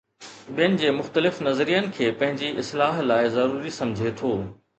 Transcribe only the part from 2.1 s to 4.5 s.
پنهنجي اصلاح لاءِ ضروري سمجهي ٿو.